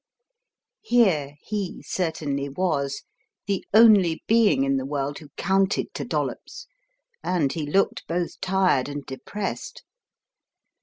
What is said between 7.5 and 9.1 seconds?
he looked both tired and